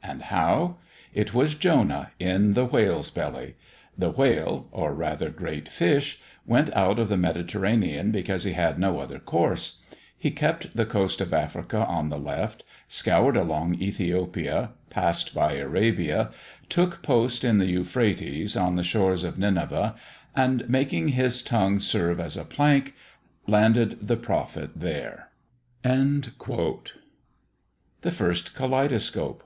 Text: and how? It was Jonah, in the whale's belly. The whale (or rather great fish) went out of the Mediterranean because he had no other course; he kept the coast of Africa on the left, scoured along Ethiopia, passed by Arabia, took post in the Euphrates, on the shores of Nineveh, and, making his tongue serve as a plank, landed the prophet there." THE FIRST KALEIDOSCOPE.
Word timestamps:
and 0.00 0.22
how? 0.34 0.78
It 1.12 1.34
was 1.34 1.54
Jonah, 1.54 2.12
in 2.18 2.54
the 2.54 2.64
whale's 2.64 3.10
belly. 3.10 3.56
The 3.98 4.08
whale 4.10 4.66
(or 4.72 4.94
rather 4.94 5.28
great 5.28 5.68
fish) 5.68 6.18
went 6.46 6.72
out 6.74 6.98
of 6.98 7.10
the 7.10 7.18
Mediterranean 7.18 8.10
because 8.10 8.44
he 8.44 8.54
had 8.54 8.78
no 8.78 9.00
other 9.00 9.18
course; 9.18 9.80
he 10.16 10.30
kept 10.30 10.74
the 10.74 10.86
coast 10.86 11.20
of 11.20 11.34
Africa 11.34 11.84
on 11.86 12.08
the 12.08 12.18
left, 12.18 12.64
scoured 12.88 13.36
along 13.36 13.74
Ethiopia, 13.74 14.70
passed 14.88 15.34
by 15.34 15.52
Arabia, 15.54 16.30
took 16.70 17.02
post 17.02 17.44
in 17.44 17.58
the 17.58 17.66
Euphrates, 17.66 18.56
on 18.56 18.76
the 18.76 18.82
shores 18.84 19.24
of 19.24 19.38
Nineveh, 19.38 19.94
and, 20.34 20.66
making 20.70 21.08
his 21.08 21.42
tongue 21.42 21.80
serve 21.80 22.18
as 22.18 22.38
a 22.38 22.46
plank, 22.46 22.94
landed 23.46 24.08
the 24.08 24.16
prophet 24.16 24.70
there." 24.74 25.28
THE 25.84 26.32
FIRST 28.10 28.54
KALEIDOSCOPE. 28.54 29.42